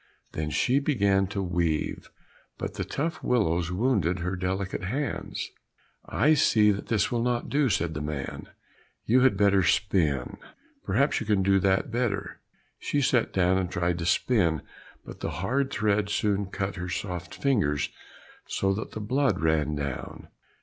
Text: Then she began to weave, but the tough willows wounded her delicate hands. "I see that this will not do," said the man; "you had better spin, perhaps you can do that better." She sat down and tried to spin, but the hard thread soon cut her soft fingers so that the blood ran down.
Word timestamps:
Then 0.31 0.49
she 0.49 0.79
began 0.79 1.27
to 1.27 1.43
weave, 1.43 2.09
but 2.57 2.73
the 2.73 2.83
tough 2.83 3.21
willows 3.21 3.71
wounded 3.71 4.17
her 4.17 4.35
delicate 4.35 4.85
hands. 4.85 5.51
"I 6.07 6.33
see 6.33 6.71
that 6.71 6.87
this 6.87 7.11
will 7.11 7.21
not 7.21 7.49
do," 7.49 7.69
said 7.69 7.93
the 7.93 8.01
man; 8.01 8.47
"you 9.05 9.21
had 9.21 9.37
better 9.37 9.61
spin, 9.61 10.37
perhaps 10.83 11.19
you 11.19 11.27
can 11.27 11.43
do 11.43 11.59
that 11.59 11.91
better." 11.91 12.39
She 12.79 12.99
sat 12.99 13.31
down 13.31 13.59
and 13.59 13.69
tried 13.69 13.99
to 13.99 14.07
spin, 14.07 14.63
but 15.05 15.19
the 15.19 15.29
hard 15.29 15.69
thread 15.69 16.09
soon 16.09 16.47
cut 16.47 16.77
her 16.77 16.89
soft 16.89 17.35
fingers 17.35 17.89
so 18.47 18.73
that 18.73 18.93
the 18.93 19.01
blood 19.01 19.39
ran 19.41 19.75
down. 19.75 20.29